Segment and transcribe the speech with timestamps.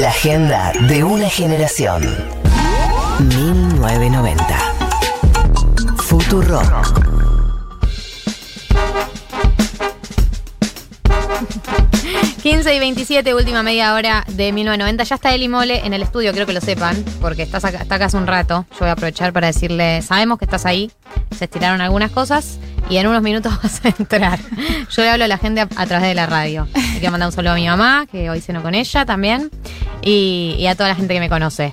[0.00, 2.02] La agenda de una generación.
[3.18, 4.58] 1990.
[5.98, 7.12] Futurock.
[12.42, 15.04] ...15 y 27, última media hora de 1990.
[15.04, 17.96] Ya está Eli Mole en el estudio, creo que lo sepan, porque estás acá, está
[17.96, 18.64] acá hace un rato.
[18.72, 20.90] Yo voy a aprovechar para decirle, sabemos que estás ahí,
[21.36, 24.40] se estiraron algunas cosas y en unos minutos vas a entrar.
[24.90, 26.66] Yo le hablo a la gente a través de la radio.
[27.02, 29.50] Quiero mandar un saludo a mi mamá, que hoy ceno con ella también,
[30.02, 31.72] y, a toda la gente que me conoce.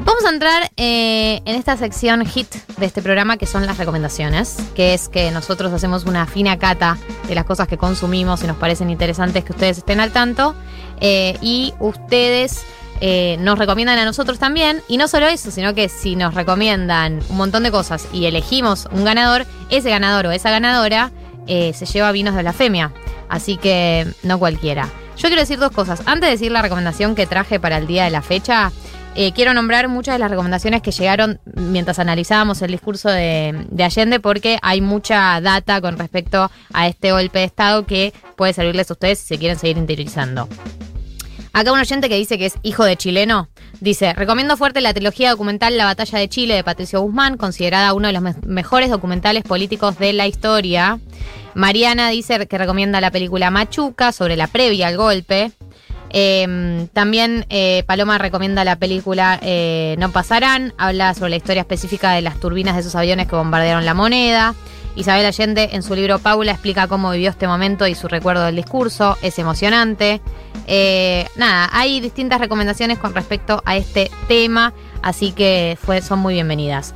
[0.00, 4.56] Vamos a entrar eh, en esta sección hit de este programa que son las recomendaciones,
[4.74, 8.56] que es que nosotros hacemos una fina cata de las cosas que consumimos y nos
[8.56, 10.56] parecen interesantes que ustedes estén al tanto
[11.00, 12.64] eh, y ustedes
[13.00, 17.20] eh, nos recomiendan a nosotros también y no solo eso, sino que si nos recomiendan
[17.28, 21.12] un montón de cosas y elegimos un ganador, ese ganador o esa ganadora
[21.46, 22.92] se lleva vinos de blasfemia,
[23.28, 24.88] así que no cualquiera.
[25.16, 26.02] Yo quiero decir dos cosas.
[26.06, 28.70] Antes de decir la recomendación que traje para el día de la fecha,
[29.14, 33.84] eh, quiero nombrar muchas de las recomendaciones que llegaron mientras analizábamos el discurso de, de,
[33.84, 38.90] Allende, porque hay mucha data con respecto a este golpe de Estado que puede servirles
[38.90, 40.48] a ustedes si se quieren seguir interiorizando.
[41.52, 43.48] Acá un oyente que dice que es hijo de chileno.
[43.80, 48.08] Dice, recomiendo fuerte la trilogía documental La Batalla de Chile de Patricio Guzmán, considerada uno
[48.08, 50.98] de los me mejores documentales políticos de la historia.
[51.54, 55.52] Mariana dice que recomienda la película Machuca sobre la previa al golpe.
[56.10, 62.12] Eh, también eh, Paloma recomienda la película eh, No Pasarán, habla sobre la historia específica
[62.12, 64.54] de las turbinas de esos aviones que bombardearon la moneda.
[64.96, 68.56] Isabel Allende en su libro Paula explica cómo vivió este momento y su recuerdo del
[68.56, 70.20] discurso, es emocionante.
[71.36, 74.72] nada, hay distintas recomendaciones con respecto a este tema,
[75.02, 76.94] así que son muy bienvenidas.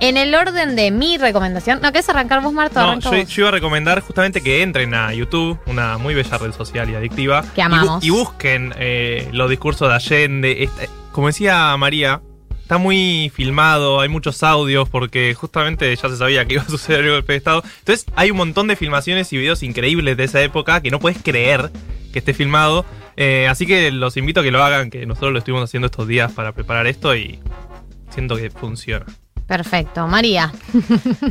[0.00, 2.80] En el orden de mi recomendación, ¿no querés arrancar vos, Marto?
[2.80, 6.52] No, yo, yo, iba a recomendar justamente que entren a YouTube, una muy bella red
[6.52, 7.44] social y adictiva.
[7.54, 8.04] Que amamos.
[8.04, 10.62] Y, y busquen eh, los discursos de Allende.
[10.62, 12.22] Esta, como decía María,
[12.62, 17.04] está muy filmado, hay muchos audios porque justamente ya se sabía que iba a suceder
[17.04, 17.64] el golpe de Estado.
[17.80, 21.20] Entonces hay un montón de filmaciones y videos increíbles de esa época que no puedes
[21.20, 21.72] creer
[22.12, 22.84] que esté filmado.
[23.16, 26.06] Eh, así que los invito a que lo hagan, que nosotros lo estuvimos haciendo estos
[26.06, 27.40] días para preparar esto y
[28.10, 29.06] siento que funciona.
[29.48, 30.06] Perfecto.
[30.06, 30.52] María.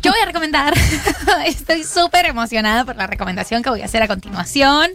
[0.00, 0.72] Yo voy a recomendar,
[1.46, 4.92] estoy súper emocionada por la recomendación que voy a hacer a continuación,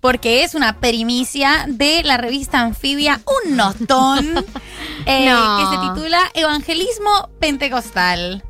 [0.00, 4.44] porque es una primicia de la revista anfibia Un Notón,
[5.06, 5.58] eh, No.
[5.58, 8.42] que se titula Evangelismo Pentecostal.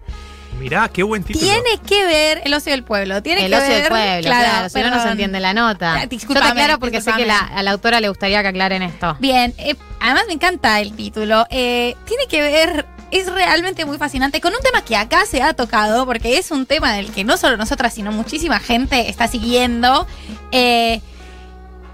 [0.58, 1.44] Mirá, qué buen título.
[1.44, 3.20] Tiene que ver el ocio del pueblo.
[3.22, 5.94] Tiene el que ocio ver, del pueblo, claro, si no, no se entiende la nota.
[5.94, 8.82] Ah, Yo te aclaro porque sé que la, a la autora le gustaría que aclaren
[8.82, 9.16] esto.
[9.18, 11.46] Bien, eh, además me encanta el título.
[11.50, 15.52] Eh, tiene que ver, es realmente muy fascinante con un tema que acá se ha
[15.52, 20.06] tocado, porque es un tema del que no solo nosotras, sino muchísima gente está siguiendo.
[20.50, 21.00] Eh,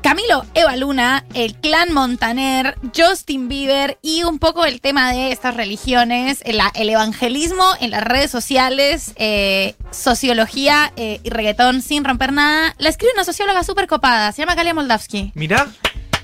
[0.00, 5.56] Camilo Eva Luna, el clan Montaner, Justin Bieber y un poco el tema de estas
[5.56, 12.32] religiones, el, el evangelismo en las redes sociales, eh, sociología eh, y reggaetón sin romper
[12.32, 12.74] nada.
[12.78, 15.32] La escribe una socióloga súper copada, se llama Galia Moldavsky.
[15.34, 15.66] Mirá,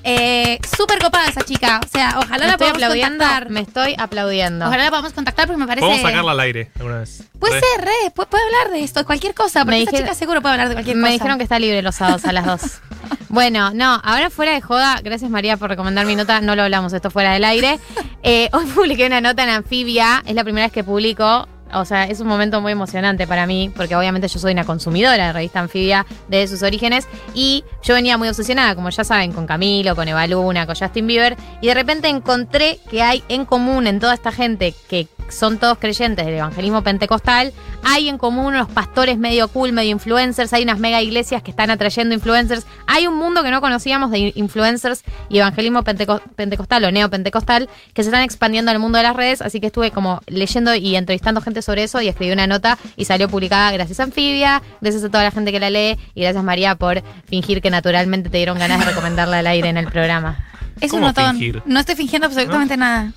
[0.04, 1.80] Eh, súper copada esa chica.
[1.84, 3.50] O sea, ojalá Me la estoy podamos aplaudiendo, contactar.
[3.50, 4.66] me estoy aplaudiendo.
[4.66, 5.86] Ojalá la podamos contactar porque me parece.
[5.86, 7.22] podemos sacarla al aire alguna vez.
[7.38, 10.06] Puede ser, re, puede, puede hablar de esto, de cualquier cosa, porque Me esta dijeron-
[10.08, 11.12] chica seguro puede hablar de cualquier Me cosa.
[11.12, 12.60] dijeron que está libre los sábados a las 2.
[13.28, 16.92] bueno, no, ahora fuera de joda, gracias María por recomendar mi nota, no lo hablamos,
[16.92, 17.78] esto fuera del aire.
[18.22, 21.48] Eh, hoy publiqué una nota en Anfibia, es la primera vez que publico.
[21.74, 25.26] O sea, es un momento muy emocionante para mí, porque obviamente yo soy una consumidora
[25.26, 27.06] de revista Anfibia desde sus orígenes.
[27.34, 31.06] Y yo venía muy obsesionada, como ya saben, con Camilo, con Eva Luna, con Justin
[31.06, 31.36] Bieber.
[31.60, 35.78] Y de repente encontré que hay en común en toda esta gente que son todos
[35.78, 37.52] creyentes del evangelismo pentecostal,
[37.82, 41.70] hay en común unos pastores medio cool, medio influencers, hay unas mega iglesias que están
[41.70, 46.90] atrayendo influencers, hay un mundo que no conocíamos de influencers y evangelismo penteco- pentecostal o
[46.92, 50.74] neopentecostal que se están expandiendo al mundo de las redes, así que estuve como leyendo
[50.74, 54.62] y entrevistando gente sobre eso y escribí una nota y salió publicada gracias a Anfibia,
[54.80, 58.30] gracias a toda la gente que la lee y gracias María por fingir que naturalmente
[58.30, 60.44] te dieron ganas de recomendarla al aire en el programa.
[60.80, 61.32] Es un ¿Cómo notón.
[61.32, 61.62] fingir?
[61.66, 63.12] No estoy fingiendo absolutamente nada.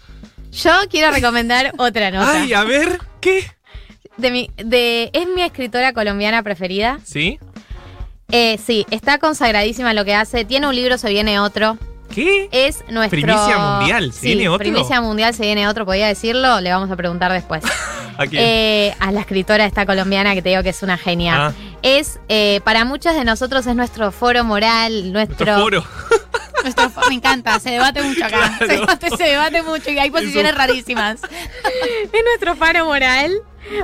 [0.52, 2.42] Yo quiero recomendar otra nota.
[2.42, 3.46] Ay, a ver, ¿qué?
[4.18, 7.00] De mi, de, es mi escritora colombiana preferida.
[7.04, 7.40] ¿Sí?
[8.32, 10.44] Eh, sí, está consagradísima en lo que hace.
[10.46, 11.78] Tiene un libro, se viene otro.
[12.14, 12.50] ¿Qué?
[12.52, 13.20] Es nuestro.
[13.22, 14.60] Primicia mundial, ¿se Sí, viene otro?
[14.60, 16.60] Primicia mundial, se viene otro, podía decirlo.
[16.62, 17.64] Le vamos a preguntar después.
[18.18, 18.42] ¿A quién?
[18.44, 21.48] Eh, a la escritora esta colombiana que te digo que es una genia.
[21.48, 21.54] Ah.
[21.84, 25.46] Es, eh, para muchos de nosotros, es nuestro foro moral, nuestro.
[25.58, 26.07] Nuestro foro.
[27.10, 28.38] Me encanta, se debate mucho acá.
[28.58, 28.58] Claro.
[28.68, 31.20] Se, debate, se debate mucho y hay posiciones rarísimas.
[31.24, 33.32] es nuestro faro moral.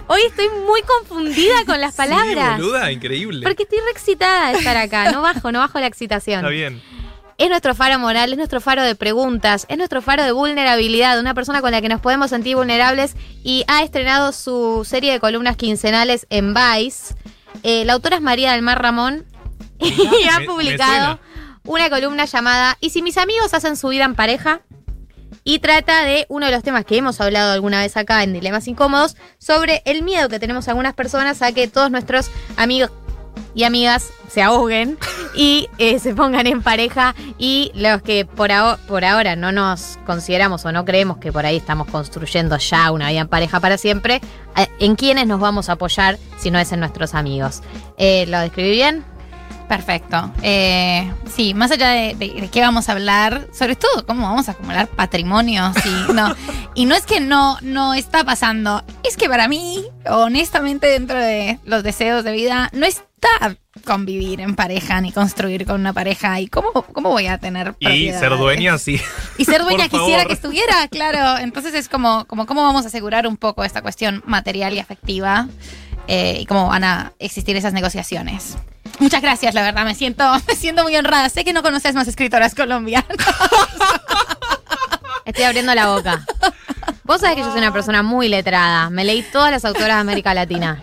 [0.08, 2.56] Hoy estoy muy confundida con las palabras.
[2.56, 3.46] Sí, boluda, increíble.
[3.46, 5.12] porque estoy re excitada de estar acá.
[5.12, 6.40] No bajo, no bajo la excitación.
[6.40, 6.82] Está bien.
[7.38, 11.34] Es nuestro faro moral, es nuestro faro de preguntas, es nuestro faro de vulnerabilidad, una
[11.34, 15.58] persona con la que nos podemos sentir vulnerables y ha estrenado su serie de columnas
[15.58, 17.16] quincenales en Vice.
[17.64, 19.26] Eh, la autora es María del Mar Ramón
[19.80, 21.20] y ha me- me publicado.
[21.66, 24.62] Una columna llamada ¿Y si mis amigos hacen su vida en pareja?
[25.46, 28.68] Y trata de uno de los temas que hemos hablado alguna vez acá en Dilemas
[28.68, 32.92] Incómodos, sobre el miedo que tenemos algunas personas a que todos nuestros amigos
[33.56, 34.98] y amigas se ahoguen
[35.36, 39.98] y eh, se pongan en pareja y los que por, aho- por ahora no nos
[40.06, 43.78] consideramos o no creemos que por ahí estamos construyendo ya una vida en pareja para
[43.78, 44.22] siempre,
[44.56, 47.62] eh, ¿en quiénes nos vamos a apoyar si no es en nuestros amigos?
[47.98, 49.04] Eh, ¿Lo describí bien?
[49.68, 50.32] Perfecto.
[50.44, 54.48] Eh, sí, más allá de, de- de qué vamos a hablar, sobre todo cómo vamos
[54.50, 55.72] a acumular patrimonio.
[55.82, 56.36] Sí, no.
[56.76, 61.60] Y no es que no, no está pasando, es que para mí, honestamente, dentro de
[61.66, 63.04] los deseos de vida, no está
[63.86, 66.40] convivir en pareja ni construir con una pareja.
[66.40, 69.00] ¿Y cómo, cómo voy a tener Y ser dueña, sí.
[69.38, 70.28] Y ser dueña Por quisiera favor.
[70.28, 71.38] que estuviera, claro.
[71.40, 75.48] Entonces es como, como cómo vamos a asegurar un poco esta cuestión material y afectiva
[76.08, 78.58] eh, y cómo van a existir esas negociaciones.
[79.00, 81.30] Muchas gracias, la verdad, me siento, me siento muy honrada.
[81.30, 83.08] Sé que no conoces más escritoras colombianas.
[85.26, 86.26] Estoy abriendo la boca.
[87.04, 88.90] Vos sabés que yo soy una persona muy letrada.
[88.90, 90.82] Me leí todas las autoras de América Latina.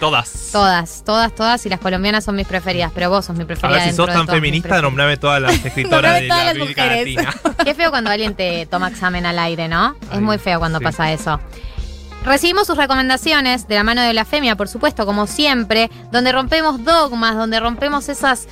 [0.00, 0.50] Todas.
[0.52, 1.64] Todas, todas, todas.
[1.66, 2.90] Y las colombianas son mis preferidas.
[2.94, 3.78] Pero vos sos mi A preferida.
[3.78, 4.82] ver si sos tan feminista, preferidas.
[4.82, 7.14] nombrame todas las escritoras de todas la las América mujeres.
[7.14, 7.54] Latina.
[7.64, 9.94] Qué feo cuando alguien te toma examen al aire, ¿no?
[10.12, 10.84] es muy feo cuando sí.
[10.84, 11.40] pasa eso.
[12.24, 16.84] Recibimos sus recomendaciones de la mano de la Femia, por supuesto, como siempre, donde rompemos
[16.84, 18.46] dogmas, donde rompemos esos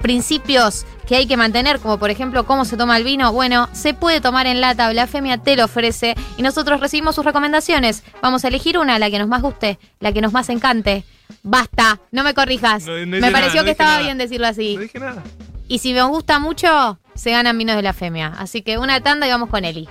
[0.00, 3.30] principios que hay que mantener, como por ejemplo cómo se toma el vino.
[3.32, 7.24] Bueno, se puede tomar en lata, la Femia te lo ofrece y nosotros recibimos sus
[7.26, 8.02] recomendaciones.
[8.22, 11.04] Vamos a elegir una, la que nos más guste, la que nos más encante.
[11.42, 12.86] Basta, no me corrijas.
[12.86, 14.02] No- no me pareció nada, no que estaba nada.
[14.02, 14.76] bien decirlo así.
[14.76, 15.22] No dije nada.
[15.68, 18.32] Y si me gusta mucho, se ganan vinos de la Femia.
[18.38, 19.88] Así que una tanda y vamos con Eli.